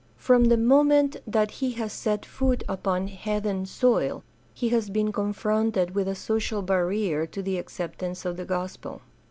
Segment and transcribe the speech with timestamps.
[0.17, 5.93] From the moment that he has set foot upon heathen soil he has been confronted
[5.93, 9.03] with a social barrier to the acceptance of the Gospel.